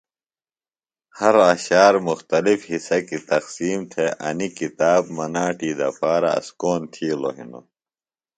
[1.19, 7.65] ہر اشعار مختلف حصہ کیۡ تقسیم تھےࣿ انیۡ کتاب مناٹی دپارہ اسکون تِھیلوۡ ہِنوࣿ۔